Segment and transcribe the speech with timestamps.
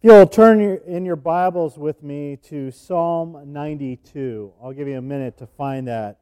[0.00, 5.02] If you'll turn in your Bibles with me to Psalm 92, I'll give you a
[5.02, 6.20] minute to find that.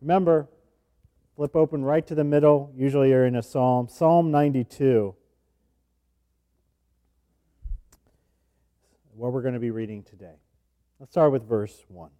[0.00, 0.48] Remember,
[1.36, 2.72] flip open right to the middle.
[2.74, 3.86] Usually you're in a psalm.
[3.88, 5.14] Psalm 92.
[9.14, 10.34] What we're going to be reading today.
[10.98, 12.10] Let's start with verse 1.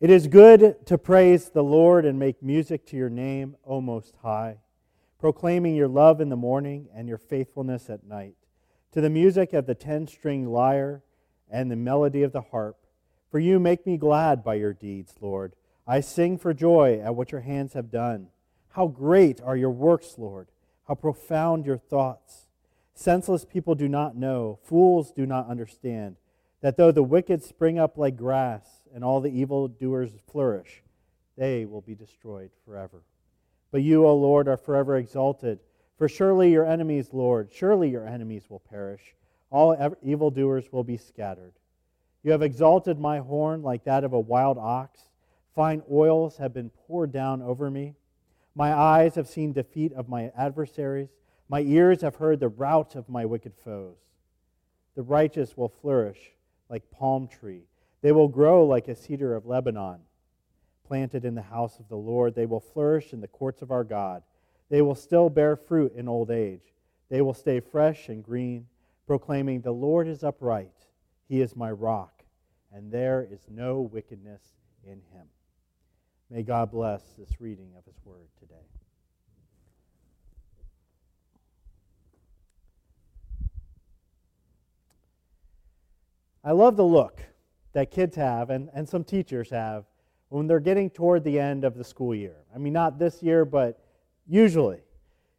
[0.00, 4.16] It is good to praise the Lord and make music to your name, O Most
[4.24, 4.56] High,
[5.20, 8.34] proclaiming your love in the morning and your faithfulness at night
[8.96, 11.02] to the music of the ten string lyre
[11.50, 12.78] and the melody of the harp.
[13.30, 15.52] For you make me glad by your deeds, Lord.
[15.86, 18.28] I sing for joy at what your hands have done.
[18.70, 20.48] How great are your works, Lord!
[20.88, 22.46] How profound your thoughts!
[22.94, 26.16] Senseless people do not know, fools do not understand,
[26.62, 30.82] that though the wicked spring up like grass and all the evildoers flourish,
[31.36, 33.02] they will be destroyed forever.
[33.70, 35.58] But you, O Lord, are forever exalted.
[35.96, 39.14] For surely your enemies, Lord, surely your enemies will perish.
[39.50, 41.54] All evildoers will be scattered.
[42.22, 45.00] You have exalted my horn like that of a wild ox.
[45.54, 47.94] Fine oils have been poured down over me.
[48.54, 51.08] My eyes have seen defeat of my adversaries.
[51.48, 53.96] My ears have heard the rout of my wicked foes.
[54.96, 56.32] The righteous will flourish
[56.68, 57.68] like palm tree.
[58.02, 60.00] They will grow like a cedar of Lebanon.
[60.86, 63.84] Planted in the house of the Lord, they will flourish in the courts of our
[63.84, 64.22] God.
[64.68, 66.74] They will still bear fruit in old age.
[67.08, 68.66] They will stay fresh and green,
[69.06, 70.72] proclaiming, The Lord is upright.
[71.28, 72.24] He is my rock,
[72.72, 74.42] and there is no wickedness
[74.84, 75.26] in him.
[76.30, 78.54] May God bless this reading of his word today.
[86.42, 87.20] I love the look
[87.72, 89.84] that kids have and, and some teachers have
[90.28, 92.36] when they're getting toward the end of the school year.
[92.54, 93.85] I mean, not this year, but
[94.26, 94.80] Usually.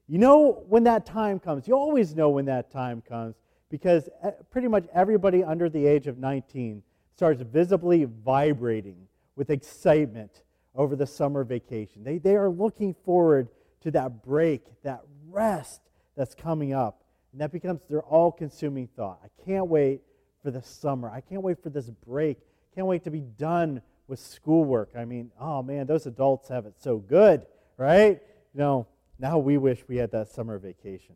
[0.08, 1.68] You know when that time comes.
[1.68, 3.36] You always know when that time comes
[3.70, 6.82] because eh, pretty much everybody under the age of 19
[7.16, 10.44] starts visibly vibrating with excitement
[10.76, 12.04] over the summer vacation.
[12.04, 13.50] They, they are looking forward
[13.82, 15.82] to that break, that rest
[16.16, 17.04] that's coming up.
[17.32, 19.20] And that becomes their all consuming thought.
[19.24, 20.02] I can't wait
[20.42, 21.10] for the summer.
[21.10, 22.38] I can't wait for this break.
[22.74, 24.92] Can't wait to be done with schoolwork.
[24.98, 27.46] I mean, oh man, those adults have it so good,
[27.76, 28.22] right?
[28.58, 28.88] You know,
[29.20, 31.14] now we wish we had that summer vacation.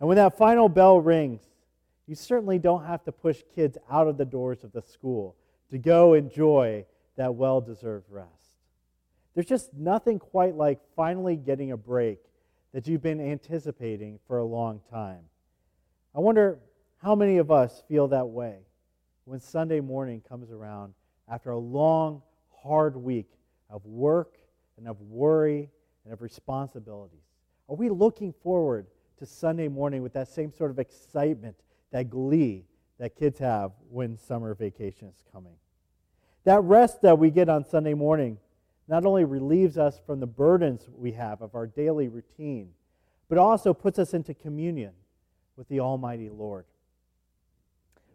[0.00, 1.40] And when that final bell rings,
[2.08, 5.36] you certainly don't have to push kids out of the doors of the school
[5.70, 6.84] to go enjoy
[7.14, 8.58] that well deserved rest.
[9.34, 12.18] There's just nothing quite like finally getting a break
[12.72, 15.22] that you've been anticipating for a long time.
[16.12, 16.58] I wonder
[17.00, 18.56] how many of us feel that way
[19.26, 20.94] when Sunday morning comes around
[21.28, 22.20] after a long,
[22.64, 23.30] hard week
[23.70, 24.34] of work
[24.76, 25.70] and of worry
[26.04, 27.24] and of responsibilities?
[27.68, 28.86] Are we looking forward
[29.18, 31.56] to Sunday morning with that same sort of excitement,
[31.92, 32.64] that glee
[32.98, 35.54] that kids have when summer vacation is coming?
[36.44, 38.38] That rest that we get on Sunday morning
[38.86, 42.70] not only relieves us from the burdens we have of our daily routine,
[43.28, 44.92] but also puts us into communion
[45.56, 46.66] with the Almighty Lord.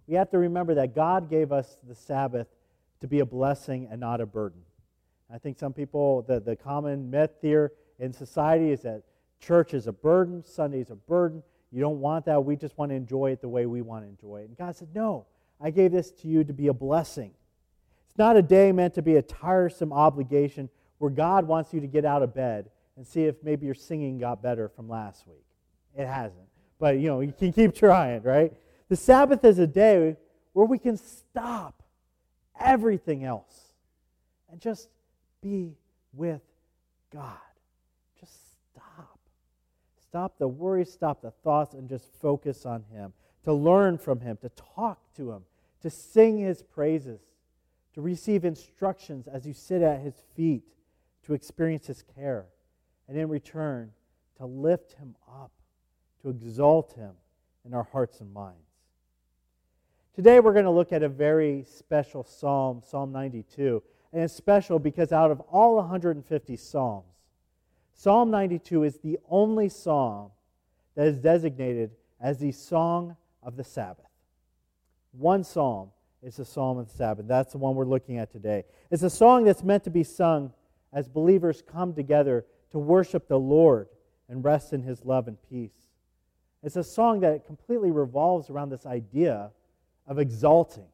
[0.08, 2.48] We have to remember that God gave us the Sabbath
[3.02, 4.62] to be a blessing and not a burden.
[5.34, 9.04] I think some people, the, the common myth here in society is that
[9.40, 11.44] church is a burden, Sunday is a burden.
[11.72, 12.44] You don't want that.
[12.44, 14.48] We just want to enjoy it the way we want to enjoy it.
[14.48, 15.28] And God said, No,
[15.62, 17.32] I gave this to you to be a blessing.
[18.08, 21.88] It's not a day meant to be a tiresome obligation where God wants you to
[21.88, 25.46] get out of bed and see if maybe your singing got better from last week.
[25.96, 26.48] It hasn't.
[26.80, 28.52] But, you know, you can keep trying, right?
[28.90, 30.18] The Sabbath is a day
[30.54, 31.84] where we can stop
[32.60, 33.74] everything else
[34.52, 34.90] and just
[35.42, 35.76] be
[36.14, 36.42] with
[37.14, 37.38] God.
[38.20, 38.34] Just
[38.74, 39.20] stop.
[40.02, 43.14] Stop the worry, stop the thoughts, and just focus on Him.
[43.46, 45.44] To learn from Him, to talk to Him,
[45.82, 47.22] to sing His praises,
[47.94, 50.64] to receive instructions as you sit at His feet,
[51.26, 52.46] to experience His care,
[53.08, 53.92] and in return,
[54.38, 55.52] to lift Him up,
[56.22, 57.12] to exalt Him
[57.66, 58.58] in our hearts and minds.
[60.16, 63.82] Today, we're going to look at a very special psalm, Psalm 92.
[64.12, 67.06] And it's special because out of all 150 Psalms,
[67.94, 70.32] Psalm 92 is the only psalm
[70.96, 71.92] that is designated
[72.22, 74.06] as the song of the Sabbath.
[75.12, 75.92] One psalm
[76.24, 77.28] is the psalm of the Sabbath.
[77.28, 78.64] That's the one we're looking at today.
[78.90, 80.54] It's a song that's meant to be sung
[80.94, 83.88] as believers come together to worship the Lord
[84.30, 85.88] and rest in his love and peace.
[86.64, 89.52] It's a song that completely revolves around this idea
[90.08, 90.88] of exalting.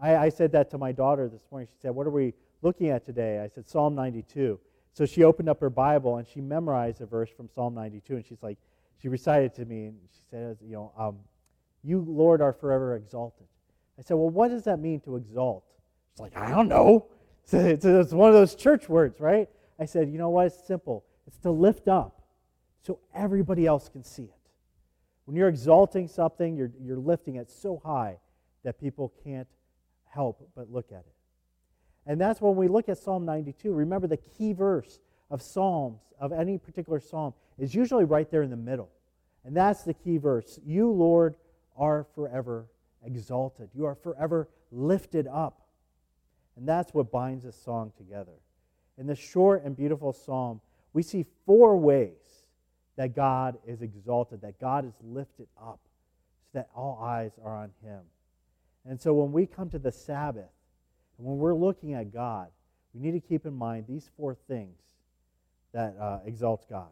[0.00, 1.68] I, I said that to my daughter this morning.
[1.72, 3.40] She said, What are we looking at today?
[3.40, 4.58] I said, Psalm 92.
[4.92, 8.16] So she opened up her Bible and she memorized a verse from Psalm 92.
[8.16, 8.58] And she's like,
[9.00, 11.18] she recited to me and she says, you know, um,
[11.82, 13.46] You, Lord, are forever exalted.
[13.98, 15.64] I said, Well, what does that mean to exalt?
[16.12, 17.08] She's like, I don't know.
[17.52, 19.48] It's, it's one of those church words, right?
[19.78, 20.46] I said, You know what?
[20.46, 21.04] It's simple.
[21.28, 22.22] It's to lift up
[22.82, 24.30] so everybody else can see it.
[25.26, 28.18] When you're exalting something, you're, you're lifting it so high
[28.64, 29.48] that people can't
[30.06, 31.15] help but look at it.
[32.06, 33.72] And that's when we look at Psalm 92.
[33.72, 35.00] Remember, the key verse
[35.30, 38.90] of Psalms, of any particular psalm, is usually right there in the middle.
[39.44, 40.58] And that's the key verse.
[40.64, 41.36] You, Lord,
[41.76, 42.66] are forever
[43.04, 43.70] exalted.
[43.74, 45.62] You are forever lifted up.
[46.56, 48.32] And that's what binds this song together.
[48.98, 50.60] In this short and beautiful psalm,
[50.92, 52.46] we see four ways
[52.96, 55.80] that God is exalted, that God is lifted up,
[56.44, 58.00] so that all eyes are on Him.
[58.88, 60.48] And so when we come to the Sabbath,
[61.18, 62.48] and when we're looking at God,
[62.92, 64.78] we need to keep in mind these four things
[65.72, 66.20] that uh,
[66.70, 66.88] God.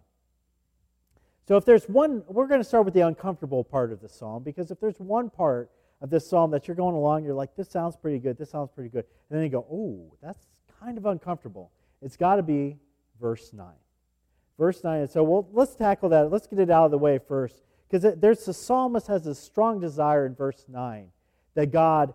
[1.46, 4.42] So if there's one, we're going to start with the uncomfortable part of the psalm
[4.42, 7.68] because if there's one part of this psalm that you're going along, you're like, this
[7.68, 10.46] sounds pretty good, this sounds pretty good, and then you go, oh, that's
[10.80, 11.70] kind of uncomfortable.
[12.02, 12.76] It's got to be
[13.20, 13.66] verse 9.
[14.58, 15.00] Verse 9.
[15.00, 16.30] And so well, let's tackle that.
[16.30, 19.80] Let's get it out of the way first because there's the psalmist has a strong
[19.80, 21.08] desire in verse 9
[21.54, 22.14] that God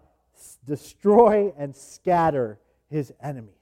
[0.65, 2.59] destroy and scatter
[2.89, 3.53] his enemies.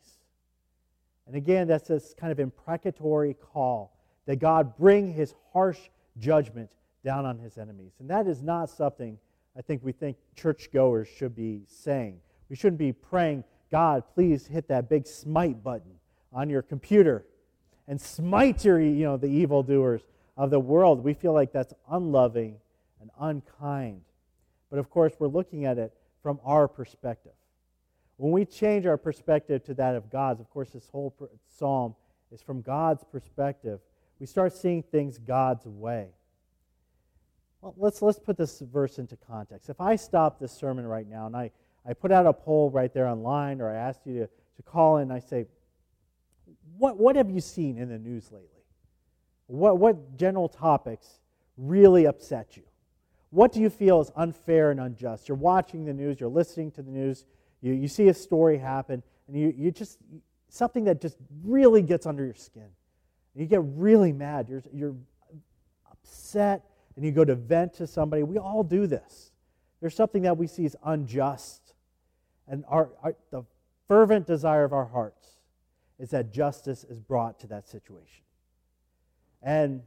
[1.26, 5.80] And again, that's this kind of imprecatory call that God bring his harsh
[6.18, 6.72] judgment
[7.04, 7.94] down on his enemies.
[8.00, 9.18] And that is not something
[9.58, 12.20] I think we think churchgoers should be saying.
[12.50, 15.92] We shouldn't be praying, God, please hit that big smite button
[16.32, 17.26] on your computer
[17.88, 20.02] and smite your, you know, the evildoers
[20.36, 21.04] of the world.
[21.04, 22.58] We feel like that's unloving
[23.02, 24.02] and unkind.
[24.70, 25.94] But of course, we're looking at it
[26.28, 27.32] from our perspective.
[28.18, 31.16] When we change our perspective to that of God's, of course, this whole
[31.58, 31.96] psalm
[32.34, 33.80] is from God's perspective.
[34.20, 36.10] We start seeing things God's way.
[37.62, 39.70] Well, let's, let's put this verse into context.
[39.70, 41.50] If I stop this sermon right now and I,
[41.86, 44.98] I put out a poll right there online, or I asked you to, to call
[44.98, 45.46] in, and I say,
[46.78, 48.66] what, what have you seen in the news lately?
[49.46, 51.08] What, what general topics
[51.56, 52.64] really upset you?
[53.30, 55.28] What do you feel is unfair and unjust?
[55.28, 57.26] You're watching the news, you're listening to the news,
[57.62, 59.98] you, you see a story happen, and you, you just,
[60.50, 62.70] something that just really gets under your skin.
[63.36, 64.50] You get really mad.
[64.50, 64.96] You're, you're
[65.92, 66.64] upset,
[66.96, 68.24] and you go to vent to somebody.
[68.24, 69.32] We all do this.
[69.80, 71.74] There's something that we see as unjust.
[72.48, 73.44] And our, our, the
[73.88, 75.28] fervent desire of our hearts
[76.00, 78.24] is that justice is brought to that situation.
[79.44, 79.82] And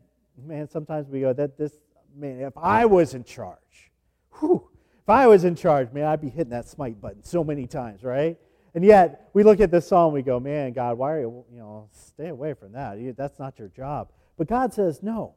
[0.47, 1.73] man, sometimes we go, that this,
[2.15, 3.91] man, if I was in charge,
[4.39, 4.69] whew,
[5.03, 8.03] if I was in charge, man, I'd be hitting that smite button so many times,
[8.03, 8.39] right?
[8.75, 11.59] And yet, we look at this psalm, we go, man, God, why are you, you
[11.59, 13.17] know, stay away from that.
[13.17, 14.12] That's not your job.
[14.37, 15.35] But God says, no.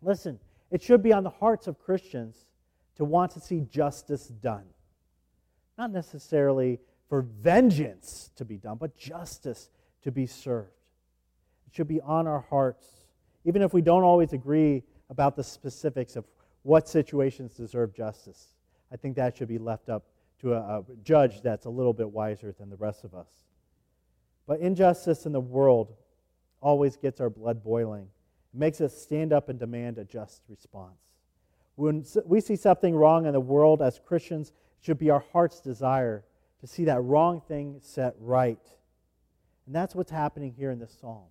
[0.00, 0.40] Listen,
[0.70, 2.36] it should be on the hearts of Christians
[2.96, 4.64] to want to see justice done.
[5.76, 9.68] Not necessarily for vengeance to be done, but justice
[10.02, 10.70] to be served.
[11.66, 12.86] It should be on our hearts,
[13.44, 16.24] even if we don't always agree about the specifics of
[16.62, 18.54] what situations deserve justice.
[18.90, 20.04] I think that should be left up
[20.40, 23.28] to a, a judge that's a little bit wiser than the rest of us.
[24.46, 25.92] But injustice in the world
[26.62, 28.08] always gets our blood boiling.
[28.54, 30.96] It makes us stand up and demand a just response.
[31.74, 35.60] When we see something wrong in the world as Christians, it should be our heart's
[35.60, 36.24] desire
[36.62, 38.66] to see that wrong thing set right.
[39.66, 41.24] And that's what's happening here in this psalm.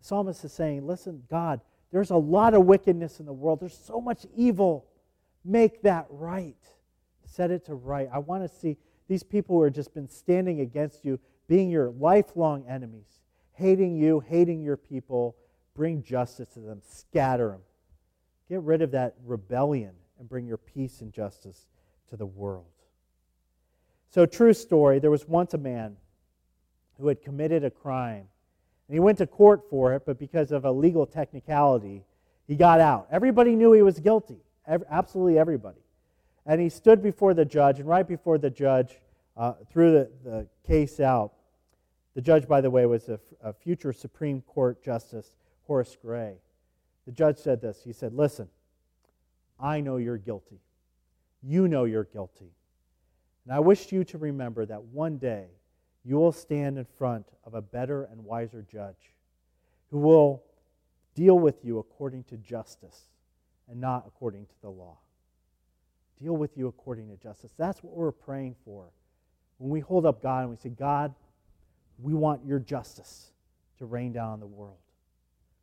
[0.00, 1.60] The psalmist is saying, Listen, God,
[1.96, 4.84] there's a lot of wickedness in the world, there's so much evil.
[5.46, 6.54] Make that right.
[7.24, 8.06] Set it to right.
[8.12, 8.76] I want to see
[9.08, 13.22] these people who have just been standing against you, being your lifelong enemies,
[13.54, 15.36] hating you, hating your people.
[15.74, 17.60] Bring justice to them, scatter them.
[18.50, 21.66] Get rid of that rebellion and bring your peace and justice
[22.10, 22.66] to the world.
[24.10, 25.96] So, true story there was once a man
[26.98, 28.28] who had committed a crime.
[28.88, 32.04] And he went to court for it, but because of a legal technicality,
[32.46, 33.08] he got out.
[33.10, 34.38] Everybody knew he was guilty,
[34.90, 35.80] absolutely everybody.
[36.44, 39.00] And he stood before the judge, and right before the judge
[39.36, 41.32] uh, threw the, the case out,
[42.14, 46.36] the judge, by the way, was a, a future Supreme Court Justice, Horace Gray.
[47.04, 48.48] The judge said this He said, Listen,
[49.60, 50.60] I know you're guilty.
[51.42, 52.52] You know you're guilty.
[53.44, 55.46] And I wish you to remember that one day
[56.06, 59.14] you will stand in front of a better and wiser judge
[59.90, 60.42] who will
[61.14, 63.06] deal with you according to justice
[63.68, 64.98] and not according to the law
[66.22, 67.52] deal with you according to justice.
[67.56, 68.86] That's what we're praying for.
[69.58, 71.14] When we hold up God and we say, God,
[71.98, 73.30] we want your justice
[73.78, 74.76] to rain down on the world.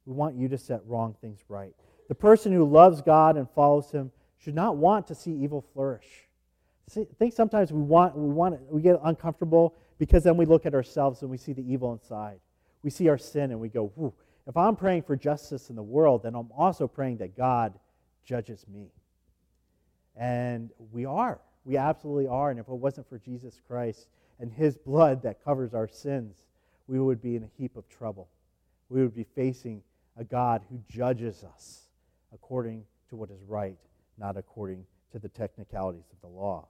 [0.06, 1.74] We want you to set wrong things right.
[2.08, 6.28] The person who loves God and follows him should not want to see evil flourish.
[6.90, 10.66] See, I think sometimes we want, we want, we get uncomfortable because then we look
[10.66, 12.42] at ourselves and we see the evil inside.
[12.82, 14.14] We see our sin and we go,
[14.46, 17.74] if I'm praying for justice in the world, then I'm also praying that God
[18.26, 18.92] judges me.
[20.18, 21.40] And we are.
[21.64, 22.52] We absolutely are.
[22.52, 24.10] And if it wasn't for Jesus Christ
[24.42, 26.44] and his blood that covers our sins,
[26.88, 28.28] we would be in a heap of trouble.
[28.90, 29.84] We would be facing
[30.18, 31.88] a God who judges us
[32.34, 33.78] according to what is right,
[34.18, 36.68] not according to the technicalities of the law.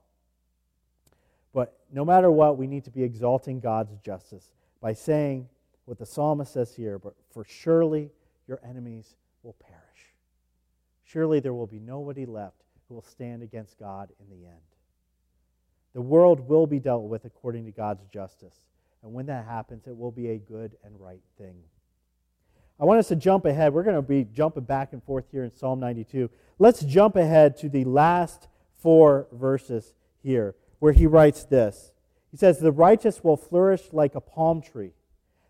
[1.54, 5.48] But no matter what, we need to be exalting God's justice by saying
[5.86, 8.10] what the psalmist says here, but for surely
[8.46, 9.80] your enemies will perish.
[11.04, 14.60] Surely there will be nobody left who will stand against God in the end.
[15.94, 18.56] The world will be dealt with according to God's justice.
[19.02, 21.56] And when that happens, it will be a good and right thing.
[22.80, 23.72] I want us to jump ahead.
[23.72, 26.28] We're going to be jumping back and forth here in Psalm 92.
[26.58, 28.48] Let's jump ahead to the last
[28.82, 31.92] four verses here, where he writes this.
[32.30, 34.92] He says, The righteous will flourish like a palm tree.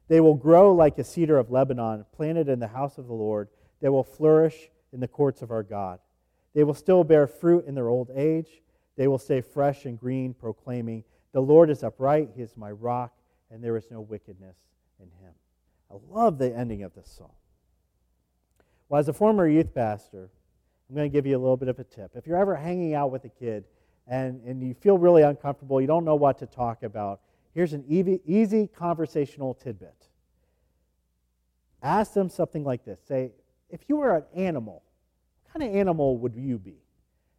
[0.06, 3.48] They will grow like a cedar of Lebanon, planted in the house of the Lord.
[3.82, 5.98] They will flourish in the courts of our God.
[6.54, 8.62] They will still bear fruit in their old age.
[8.96, 13.12] They will stay fresh and green, proclaiming, The Lord is upright, He is my rock,
[13.50, 14.56] and there is no wickedness
[15.00, 15.34] in Him.
[15.90, 17.32] I love the ending of this song.
[18.88, 20.30] Well, as a former youth pastor,
[20.88, 22.12] I'm going to give you a little bit of a tip.
[22.14, 23.64] If you're ever hanging out with a kid
[24.06, 27.20] and, and you feel really uncomfortable, you don't know what to talk about,
[27.54, 30.08] here's an easy, easy conversational tidbit.
[31.82, 33.32] Ask them something like this Say,
[33.70, 34.82] if you were an animal,
[35.42, 36.76] what kind of animal would you be?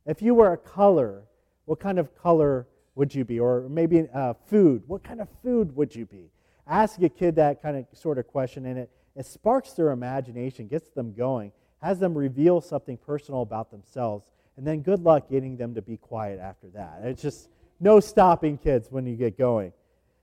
[0.06, 1.24] If you were a color,
[1.66, 3.40] what kind of color would you be?
[3.40, 6.30] Or maybe uh, food, what kind of food would you be?
[6.68, 10.68] ask a kid that kind of sort of question, and it, it sparks their imagination,
[10.68, 14.26] gets them going, has them reveal something personal about themselves,
[14.58, 17.02] and then good luck getting them to be quiet after that.
[17.04, 19.74] It's just no stopping kids when you get going.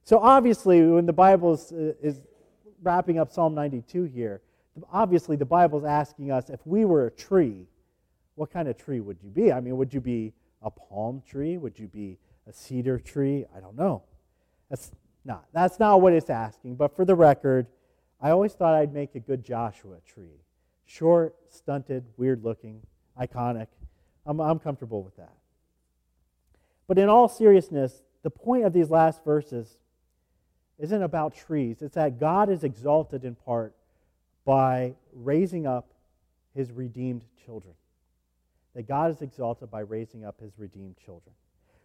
[0.04, 2.20] So obviously, when the Bible is, uh, is
[2.82, 4.40] wrapping up Psalm 92 here,
[4.90, 7.66] obviously the Bible is asking us if we were a tree,
[8.34, 9.52] what kind of tree would you be?
[9.52, 11.58] I mean, would you be a palm tree?
[11.58, 13.44] Would you be a cedar tree?
[13.54, 14.02] I don't know.
[14.70, 14.90] That's
[15.24, 15.44] not.
[15.52, 17.66] That's not what it's asking, but for the record,
[18.20, 20.40] I always thought I'd make a good Joshua tree.
[20.84, 22.82] Short, stunted, weird looking,
[23.20, 23.66] iconic.
[24.26, 25.35] I'm, I'm comfortable with that.
[26.87, 29.79] But in all seriousness, the point of these last verses
[30.79, 31.83] isn't about trees.
[31.83, 33.75] It's that God is exalted in part
[34.45, 35.93] by raising up
[36.55, 37.75] his redeemed children.
[38.75, 41.35] That God is exalted by raising up his redeemed children.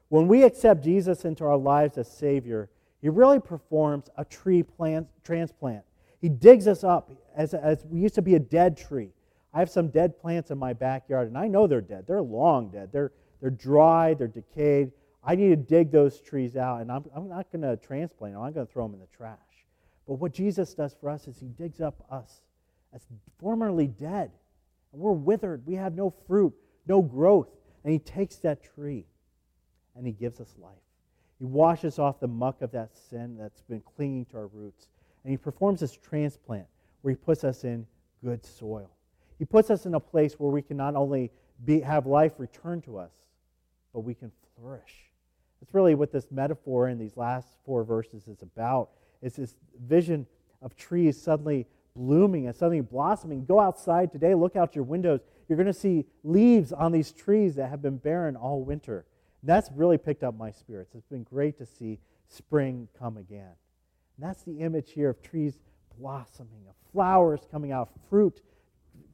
[0.09, 2.69] When we accept Jesus into our lives as Savior,
[3.01, 5.83] he really performs a tree plant, transplant.
[6.19, 9.11] He digs us up as, as we used to be a dead tree.
[9.57, 12.05] I have some dead plants in my backyard, and I know they're dead.
[12.05, 12.91] They're long dead.
[12.91, 13.11] They're,
[13.41, 14.91] they're dry, they're decayed.
[15.23, 18.43] I need to dig those trees out, and I'm, I'm not going to transplant them.
[18.43, 19.39] I'm going to throw them in the trash.
[20.07, 22.41] But what Jesus does for us is he digs up us
[22.93, 23.07] as
[23.39, 24.29] formerly dead.
[24.93, 25.65] And we're withered.
[25.65, 26.53] We have no fruit,
[26.87, 27.49] no growth.
[27.83, 29.05] And he takes that tree
[29.95, 30.75] and he gives us life.
[31.39, 34.87] He washes off the muck of that sin that's been clinging to our roots.
[35.23, 36.67] And He performs this transplant
[37.01, 37.87] where He puts us in
[38.23, 38.91] good soil.
[39.39, 41.31] He puts us in a place where we can not only
[41.63, 43.11] be, have life returned to us,
[43.93, 44.93] but we can flourish.
[45.59, 48.89] That's really what this metaphor in these last four verses is about.
[49.21, 50.27] It's this vision
[50.61, 53.45] of trees suddenly blooming and suddenly blossoming.
[53.45, 55.21] Go outside today, look out your windows.
[55.47, 59.05] You're going to see leaves on these trees that have been barren all winter.
[59.41, 60.93] And That's really picked up my spirits.
[60.95, 63.53] It's been great to see spring come again.
[64.17, 65.59] And that's the image here of trees
[65.99, 68.41] blossoming, of flowers coming out, fruit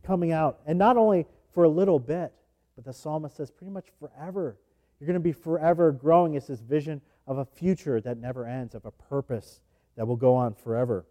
[0.04, 0.60] coming out.
[0.66, 2.32] And not only for a little bit,
[2.76, 4.58] but the psalmist says pretty much forever.
[5.00, 6.36] You're going to be forever growing.
[6.36, 9.60] It's this vision of a future that never ends, of a purpose
[9.96, 11.06] that will go on forever.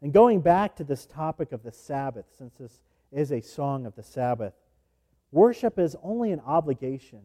[0.00, 2.80] And going back to this topic of the Sabbath, since this
[3.12, 4.52] is a song of the Sabbath,
[5.30, 7.20] worship is only an obligation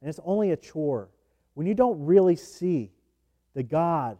[0.00, 1.08] and it's only a chore,
[1.54, 2.90] when you don't really see
[3.54, 4.18] the God,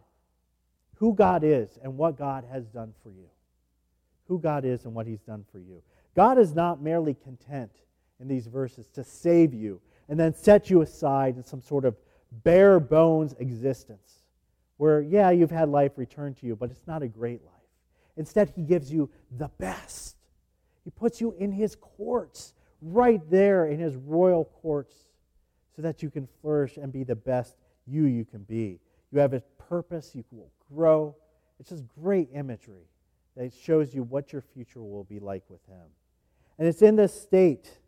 [0.95, 3.27] who God is and what God has done for you.
[4.33, 5.83] Who God is and what He's done for you.
[6.15, 7.69] God is not merely content
[8.19, 11.95] in these verses to save you and then set you aside in some sort of
[12.43, 14.23] bare bones existence
[14.77, 17.53] where, yeah, you've had life returned to you, but it's not a great life.
[18.17, 20.15] Instead, He gives you the best.
[20.83, 24.95] He puts you in His courts, right there in His royal courts
[25.75, 28.79] so that you can flourish and be the best you you can be.
[29.11, 31.15] You have a purpose, you will grow.
[31.59, 32.87] It's just great imagery
[33.35, 35.85] that shows you what your future will be like with Him.
[36.57, 37.79] And it's in this state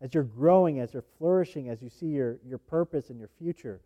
[0.00, 3.80] as you're growing, as you're flourishing, as you see your, your purpose and your future,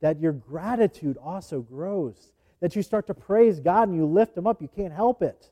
[0.00, 2.32] that your gratitude also grows.
[2.60, 4.62] That you start to praise God and you lift Him up.
[4.62, 5.50] You can't help it.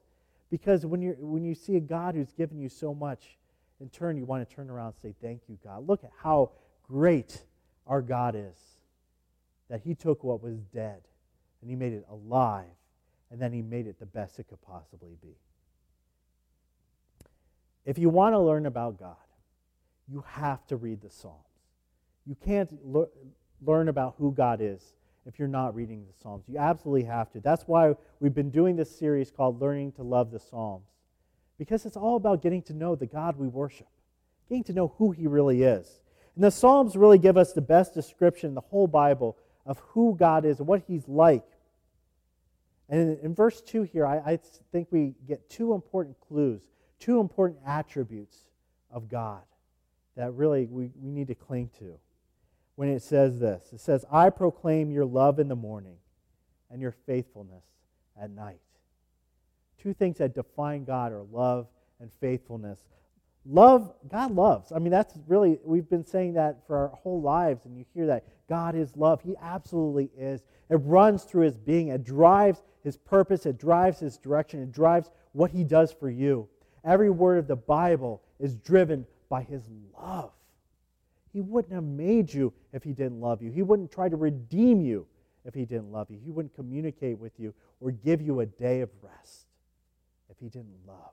[0.51, 3.37] Because when, you when you see a God who's given you so much,
[3.81, 5.87] in turn, you want to turn around and say, Thank you, God.
[5.87, 7.43] Look at how great
[7.87, 8.59] our God is.
[9.69, 11.01] That He took what was dead
[11.61, 12.65] and He made it alive,
[13.35, 15.35] and then He made it the best it could possibly be.
[17.85, 19.17] If you want to learn about God,
[20.09, 21.41] you have to read the Psalms.
[22.27, 23.09] You can't le-
[23.61, 24.95] learn about who God is
[25.27, 26.45] if you're not reading the Psalms.
[26.47, 27.41] You absolutely have to.
[27.41, 30.87] That's why we've been doing this series called Learning to Love the Psalms,
[31.59, 33.89] because it's all about getting to know the God we worship,
[34.49, 35.99] getting to know who He really is.
[36.37, 39.37] And the Psalms really give us the best description in the whole Bible
[39.67, 41.43] of who God is and what He's like.
[42.89, 44.39] And in, in verse 2 here, I, I
[44.73, 46.61] think we get two important clues,
[46.99, 48.37] two important attributes
[48.91, 49.43] of God
[50.17, 51.99] that really we, we need to cling to
[52.77, 55.97] when it says this it says, I proclaim your love in the morning
[56.71, 57.65] and your faithfulness
[58.21, 58.61] at night.
[59.79, 61.69] Two things that define God are love
[62.01, 62.81] and faithfulness.
[63.47, 64.73] Love, God loves.
[64.73, 68.07] I mean, that's really, we've been saying that for our whole lives, and you hear
[68.07, 68.25] that.
[68.49, 69.21] God is love.
[69.23, 70.43] He absolutely is.
[70.71, 75.11] It runs through his being, it drives his purpose, it drives his direction, it drives
[75.33, 76.49] what he does for you.
[76.85, 79.63] Every word of the Bible is driven by his
[79.99, 80.33] love.
[81.33, 83.51] He wouldn't have made you if he didn't love you.
[83.51, 85.07] He wouldn't try to redeem you
[85.45, 86.19] if he didn't love you.
[86.25, 89.47] He wouldn't communicate with you or give you a day of rest
[90.31, 91.13] if he didn't love.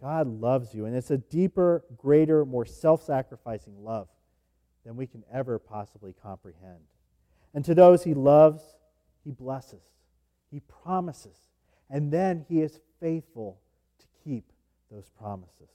[0.00, 4.08] God loves you, and it's a deeper, greater, more self sacrificing love
[4.84, 6.80] than we can ever possibly comprehend.
[7.54, 8.62] And to those he loves,
[9.24, 9.82] he blesses,
[10.50, 11.36] he promises,
[11.90, 13.58] and then he is faithful
[13.98, 14.52] to keep
[14.90, 15.68] those promises.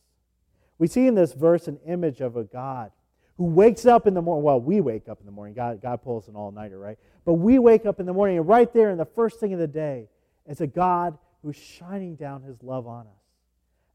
[0.78, 2.92] We see in this verse an image of a God
[3.38, 4.44] who wakes up in the morning.
[4.44, 5.54] Well, we wake up in the morning.
[5.54, 6.98] God, God pulls an all nighter, right?
[7.26, 9.60] But we wake up in the morning, and right there in the first thing of
[9.60, 10.08] the day,
[10.46, 13.23] it's a God who's shining down his love on us.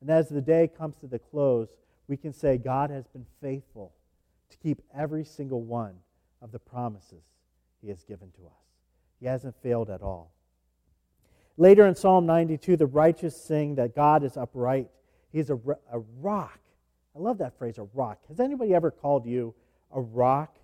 [0.01, 1.69] And as the day comes to the close,
[2.07, 3.93] we can say, God has been faithful
[4.51, 5.95] to keep every single one
[6.41, 7.23] of the promises
[7.83, 8.65] he has given to us.
[9.21, 10.33] He hasn't failed at all.
[11.57, 14.89] Later in Psalm 92, the righteous sing that God is upright.
[15.33, 15.59] He's a,
[15.93, 16.61] a rock
[17.19, 18.21] I love that phrase, a rock.
[18.29, 19.53] Has anybody ever called you
[19.93, 20.55] a rock?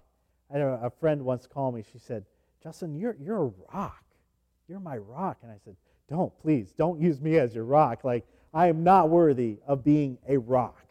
[0.52, 1.84] I know a friend once called me.
[1.92, 2.24] She said,
[2.62, 4.04] Justin, you're, you're a rock.
[4.68, 5.38] You're my rock.
[5.42, 5.74] And I said,
[6.08, 8.04] Don't, please, don't use me as your rock.
[8.04, 10.84] Like, I am not worthy of being a rock.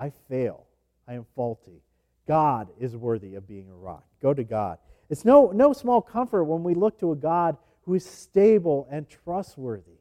[0.00, 0.64] I fail.
[1.06, 1.82] I am faulty.
[2.26, 4.04] God is worthy of being a rock.
[4.22, 4.78] Go to God.
[5.10, 9.08] It's no, no small comfort when we look to a God who is stable and
[9.08, 10.00] trustworthy,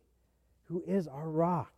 [0.65, 1.71] who is our rock.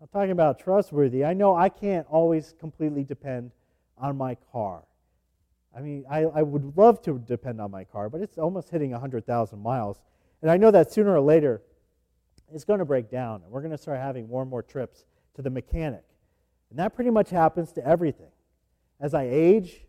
[0.00, 1.24] I'm talking about trustworthy.
[1.24, 3.52] I know I can't always completely depend
[3.96, 4.82] on my car.
[5.76, 8.90] I mean, I, I would love to depend on my car, but it's almost hitting
[8.90, 10.00] 100,000 miles.
[10.42, 11.62] And I know that sooner or later
[12.54, 15.04] it's going to break down, and we're going to start having more and more trips
[15.34, 16.04] to the mechanic.
[16.70, 18.30] And that pretty much happens to everything.
[19.00, 19.84] As I age,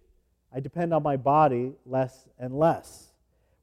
[0.54, 3.13] I depend on my body less and less.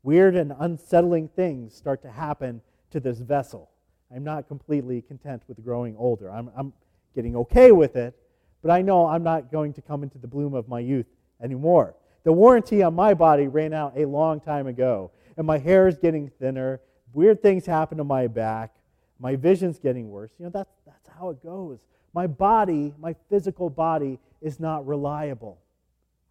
[0.02, 3.70] Weird and unsettling things start to happen to this vessel.
[4.14, 6.30] I'm not completely content with growing older.
[6.30, 6.72] I'm, I'm
[7.14, 8.16] getting okay with it,
[8.62, 11.06] but I know I'm not going to come into the bloom of my youth
[11.42, 11.94] anymore.
[12.24, 15.96] The warranty on my body ran out a long time ago, and my hair is
[15.96, 16.80] getting thinner.
[17.12, 18.74] Weird things happen to my back.
[19.20, 20.32] My vision's getting worse.
[20.38, 21.78] You know, that's, that's how it goes.
[22.14, 25.60] My body, my physical body, is not reliable.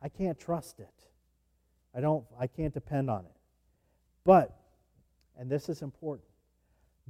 [0.02, 0.88] I can't trust it.
[1.96, 3.36] I don't I can't depend on it.
[4.26, 4.56] But,
[5.38, 6.28] and this is important,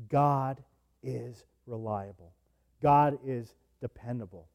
[0.09, 0.63] God
[1.03, 2.33] is reliable.
[2.81, 4.47] God is dependable.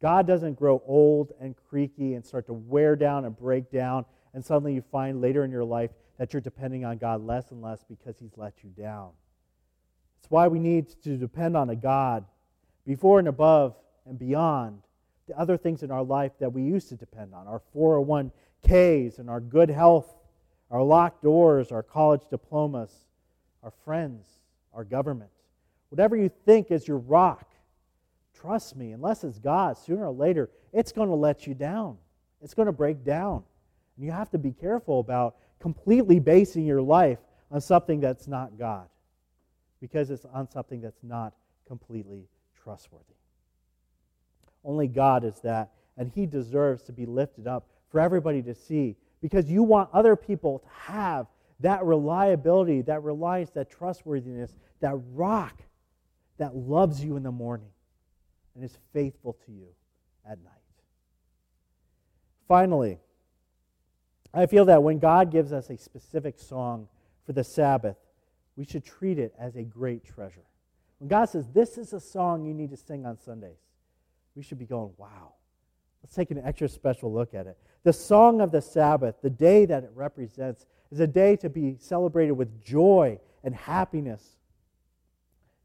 [0.00, 4.44] God doesn't grow old and creaky and start to wear down and break down, and
[4.44, 7.84] suddenly you find later in your life that you're depending on God less and less
[7.84, 9.10] because He's let you down.
[10.20, 12.24] That's why we need to depend on a God
[12.86, 13.76] before and above
[14.06, 14.82] and beyond
[15.28, 19.30] the other things in our life that we used to depend on our 401ks and
[19.30, 20.16] our good health,
[20.70, 22.90] our locked doors, our college diplomas,
[23.62, 24.26] our friends,
[24.74, 25.30] our government.
[25.90, 27.52] Whatever you think is your rock,
[28.34, 31.96] trust me, unless it's God, sooner or later, it's going to let you down.
[32.42, 33.42] It's going to break down.
[33.96, 37.18] And you have to be careful about completely basing your life
[37.50, 38.88] on something that's not God
[39.80, 41.34] because it's on something that's not
[41.66, 42.28] completely
[42.62, 43.04] trustworthy.
[44.64, 48.96] Only God is that, and He deserves to be lifted up for everybody to see
[49.20, 51.26] because you want other people to have
[51.60, 55.62] that reliability, that reliance, that trustworthiness, that rock
[56.38, 57.70] that loves you in the morning
[58.54, 59.66] and is faithful to you
[60.24, 60.52] at night.
[62.46, 62.98] Finally,
[64.32, 66.88] I feel that when God gives us a specific song
[67.26, 67.96] for the Sabbath,
[68.58, 70.44] we should treat it as a great treasure.
[70.98, 73.60] When God says, This is a song you need to sing on Sundays,
[74.34, 75.34] we should be going, Wow.
[76.02, 77.56] Let's take an extra special look at it.
[77.84, 81.76] The song of the Sabbath, the day that it represents, is a day to be
[81.78, 84.24] celebrated with joy and happiness.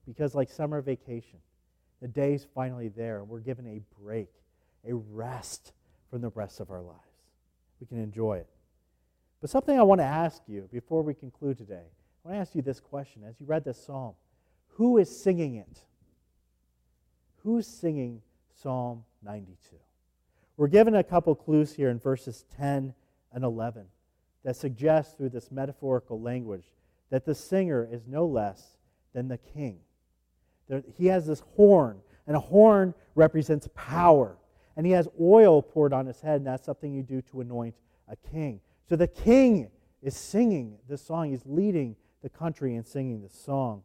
[0.08, 1.40] Because, like summer vacation,
[2.02, 4.30] the day's finally there, and we're given a break,
[4.88, 5.72] a rest
[6.10, 7.00] from the rest of our lives.
[7.80, 8.50] We can enjoy it.
[9.40, 11.86] But something I want to ask you before we conclude today,
[12.24, 14.14] I want to ask you this question as you read this psalm
[14.76, 15.80] Who is singing it?
[17.44, 18.22] Who's singing
[18.56, 19.76] Psalm 92?
[20.56, 22.94] We're given a couple clues here in verses 10
[23.34, 23.86] and 11
[24.46, 26.72] that suggest through this metaphorical language
[27.10, 28.78] that the singer is no less
[29.14, 29.80] than the king.
[30.98, 34.38] He has this horn, and a horn represents power.
[34.78, 37.76] And he has oil poured on his head, and that's something you do to anoint
[38.08, 38.62] a king.
[38.88, 39.70] So the king
[40.02, 41.30] is singing this song.
[41.30, 43.84] He's leading the country in singing this song.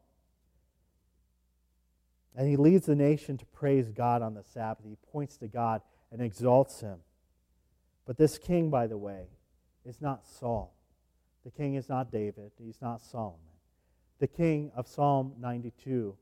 [2.36, 4.86] And he leads the nation to praise God on the Sabbath.
[4.86, 6.98] He points to God and exalts him.
[8.06, 9.26] But this king, by the way,
[9.84, 10.72] is not Saul.
[11.44, 12.52] The king is not David.
[12.56, 13.40] He's not Solomon.
[14.20, 16.16] The king of Psalm 92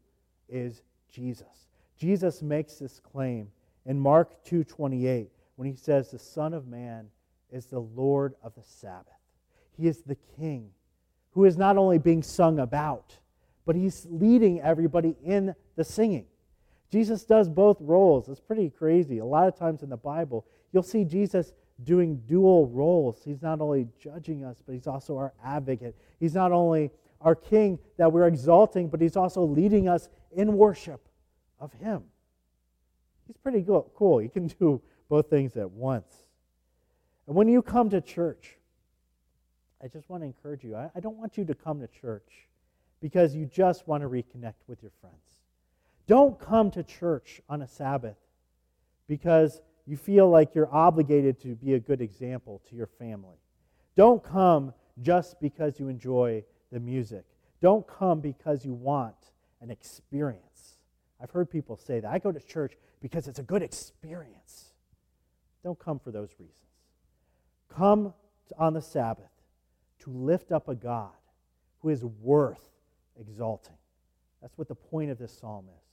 [0.48, 1.68] is Jesus.
[1.98, 3.50] Jesus makes this claim
[3.84, 7.10] in Mark 2:28 when he says the son of man
[7.50, 9.20] is the lord of the sabbath.
[9.76, 10.72] He is the king
[11.36, 13.14] who is not only being sung about,
[13.66, 16.24] but he's leading everybody in the singing.
[16.90, 18.30] Jesus does both roles.
[18.30, 19.18] It's pretty crazy.
[19.18, 21.52] A lot of times in the Bible, you'll see Jesus
[21.84, 23.20] doing dual roles.
[23.22, 25.94] He's not only judging us, but he's also our advocate.
[26.18, 31.06] He's not only our king that we're exalting, but he's also leading us in worship
[31.60, 32.02] of him.
[33.26, 33.62] He's pretty
[33.94, 34.18] cool.
[34.20, 36.14] He can do both things at once.
[37.26, 38.55] And when you come to church,
[39.86, 40.74] I just want to encourage you.
[40.74, 42.48] I, I don't want you to come to church
[43.00, 45.38] because you just want to reconnect with your friends.
[46.08, 48.16] Don't come to church on a Sabbath
[49.06, 53.36] because you feel like you're obligated to be a good example to your family.
[53.94, 57.24] Don't come just because you enjoy the music.
[57.60, 59.14] Don't come because you want
[59.60, 60.78] an experience.
[61.22, 62.10] I've heard people say that.
[62.10, 64.72] I go to church because it's a good experience.
[65.62, 66.58] Don't come for those reasons.
[67.72, 68.14] Come
[68.58, 69.30] on the Sabbath
[70.06, 71.10] to lift up a God
[71.80, 72.70] who is worth
[73.20, 73.76] exalting.
[74.40, 75.84] That's what the point of this psalm is.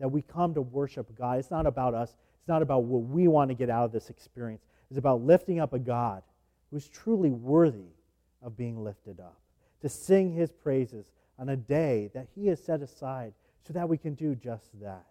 [0.00, 1.38] That we come to worship God.
[1.38, 4.10] It's not about us, it's not about what we want to get out of this
[4.10, 4.62] experience.
[4.90, 6.22] It's about lifting up a God
[6.70, 7.94] who's truly worthy
[8.42, 9.38] of being lifted up
[9.80, 11.06] to sing his praises
[11.38, 13.32] on a day that he has set aside
[13.66, 15.06] so that we can do just that.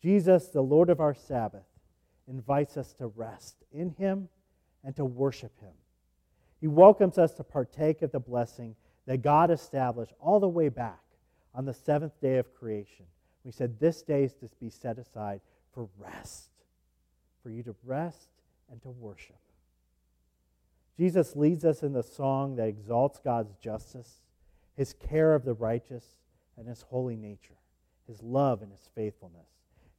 [0.00, 1.66] Jesus, the Lord of our Sabbath,
[2.28, 4.28] invites us to rest in him
[4.84, 5.72] and to worship him.
[6.60, 8.74] He welcomes us to partake of the blessing
[9.06, 11.02] that God established all the way back
[11.54, 13.06] on the seventh day of creation.
[13.44, 15.40] We said this day is to be set aside
[15.72, 16.50] for rest,
[17.42, 18.28] for you to rest
[18.70, 19.36] and to worship.
[20.96, 24.22] Jesus leads us in the song that exalts God's justice,
[24.76, 26.04] his care of the righteous,
[26.56, 27.58] and his holy nature,
[28.06, 29.48] his love and his faithfulness.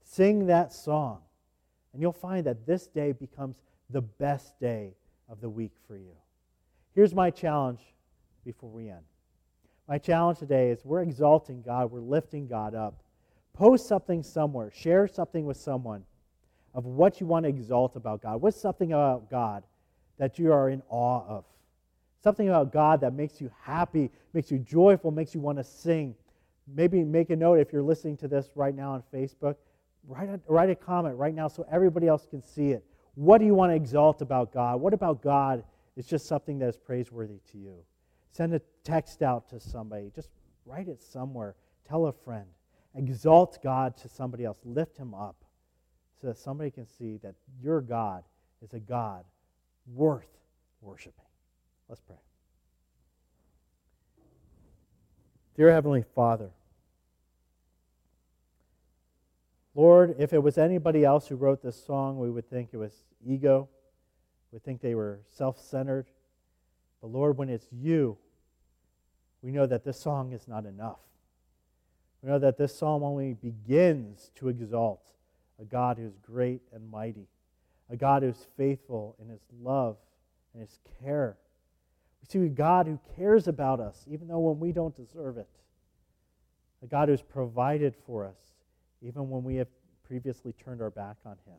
[0.04, 1.22] Sing that song,
[1.94, 3.58] and you'll find that this day becomes
[3.90, 4.96] the best day
[5.30, 6.16] of the week for you.
[6.98, 7.80] Here's my challenge
[8.44, 9.04] before we end.
[9.88, 13.04] My challenge today is we're exalting God, we're lifting God up.
[13.54, 16.04] Post something somewhere, share something with someone
[16.74, 18.42] of what you want to exalt about God.
[18.42, 19.62] What's something about God
[20.18, 21.46] that you are in awe of.
[22.24, 26.16] Something about God that makes you happy, makes you joyful, makes you want to sing.
[26.66, 29.58] Maybe make a note if you're listening to this right now on Facebook.
[30.08, 32.84] Write a, write a comment right now so everybody else can see it.
[33.14, 34.82] What do you want to exalt about God?
[34.82, 35.64] What about God
[35.98, 37.76] is just something that is praiseworthy to you?
[38.32, 40.12] Send a text out to somebody.
[40.16, 40.30] Just
[40.66, 41.56] write it somewhere.
[41.86, 42.46] Tell a friend.
[42.96, 44.60] Exalt God to somebody else.
[44.64, 45.44] Lift him up
[46.22, 48.24] so that somebody can see that your God
[48.62, 49.26] is a God
[49.94, 50.30] worth
[50.82, 51.26] worshiping.
[51.90, 52.18] Let's pray.
[55.56, 56.52] Dear Heavenly Father,
[59.74, 62.94] Lord, if it was anybody else who wrote this song, we would think it was
[63.26, 63.70] ego.
[64.52, 66.08] We would think they were self centered.
[67.02, 68.18] But Lord, when it's you,
[69.42, 71.00] we know that this song is not enough.
[72.22, 75.02] We know that this psalm only begins to exalt
[75.62, 77.28] a God who's great and mighty
[77.90, 79.98] a God who's faithful in his love
[80.54, 81.38] and his care.
[82.22, 85.48] We see a God who cares about us, even though when we don't deserve it.
[86.84, 88.38] A God who's provided for us,
[89.02, 89.68] even when we have
[90.04, 91.58] previously turned our back on Him.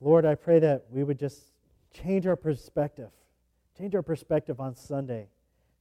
[0.00, 1.52] Lord, I pray that we would just
[1.92, 3.10] change our perspective,
[3.78, 5.28] change our perspective on Sunday.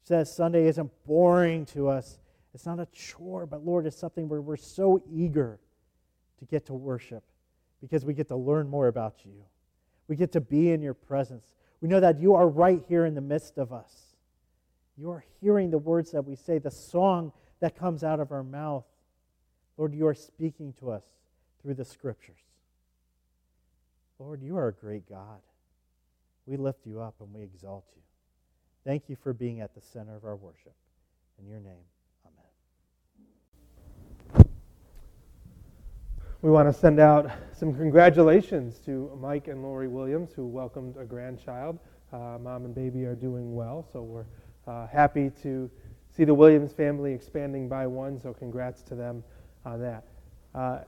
[0.04, 2.20] Says Sunday isn't boring to us.
[2.54, 5.60] It's not a chore, but Lord, it's something where we're so eager
[6.40, 7.24] to get to worship
[7.82, 9.44] because we get to learn more about you.
[10.08, 11.54] We get to be in your presence.
[11.82, 14.16] We know that you are right here in the midst of us.
[14.98, 18.44] You are hearing the words that we say, the song that comes out of our
[18.44, 18.86] mouth.
[19.78, 21.04] Lord, you are speaking to us
[21.62, 22.38] through the scriptures.
[24.18, 25.40] Lord, you are a great God.
[26.46, 28.02] We lift you up and we exalt you.
[28.86, 30.74] Thank you for being at the center of our worship.
[31.38, 31.84] In your name,
[34.34, 34.46] amen.
[36.42, 41.04] We want to send out some congratulations to Mike and Lori Williams, who welcomed a
[41.04, 41.78] grandchild.
[42.14, 44.26] Uh, mom and baby are doing well, so we're
[44.66, 45.70] uh, happy to
[46.16, 49.26] see the Williams family expanding by one, so congrats to them
[49.66, 50.06] on that.
[50.54, 50.80] Uh,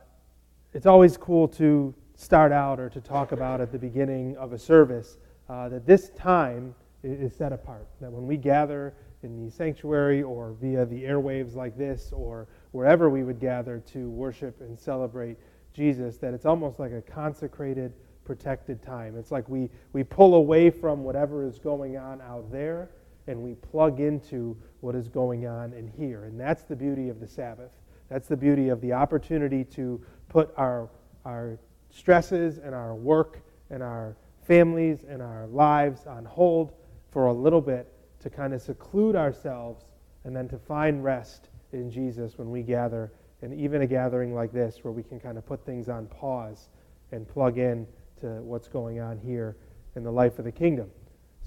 [0.73, 4.57] it's always cool to start out or to talk about at the beginning of a
[4.57, 7.87] service uh, that this time is set apart.
[8.01, 13.09] That when we gather in the sanctuary or via the airwaves like this or wherever
[13.09, 15.37] we would gather to worship and celebrate
[15.73, 17.93] Jesus, that it's almost like a consecrated,
[18.25, 19.15] protected time.
[19.15, 22.89] It's like we, we pull away from whatever is going on out there
[23.27, 26.23] and we plug into what is going on in here.
[26.23, 27.71] And that's the beauty of the Sabbath.
[28.09, 30.89] That's the beauty of the opportunity to put our,
[31.23, 31.59] our
[31.97, 36.73] stresses and our work and our families and our lives on hold
[37.11, 39.85] for a little bit to kind of seclude ourselves
[40.23, 44.51] and then to find rest in Jesus when we gather, and even a gathering like
[44.51, 46.69] this where we can kind of put things on pause
[47.11, 47.87] and plug in
[48.19, 49.57] to what's going on here
[49.95, 50.89] in the life of the kingdom.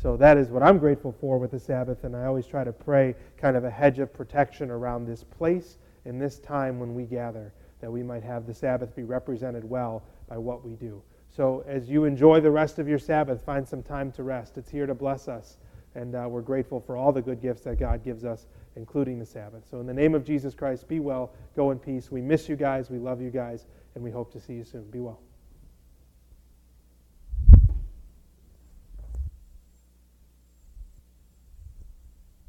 [0.01, 2.73] So that is what I'm grateful for with the Sabbath, and I always try to
[2.73, 7.05] pray kind of a hedge of protection around this place in this time when we
[7.05, 11.03] gather, that we might have the Sabbath be represented well by what we do.
[11.29, 14.57] So as you enjoy the rest of your Sabbath, find some time to rest.
[14.57, 15.59] It's here to bless us,
[15.95, 19.27] and uh, we're grateful for all the good gifts that God gives us, including the
[19.27, 19.65] Sabbath.
[19.71, 22.11] So in the name of Jesus Christ, be well, go in peace.
[22.11, 24.85] We miss you guys, we love you guys, and we hope to see you soon.
[24.91, 25.21] Be well.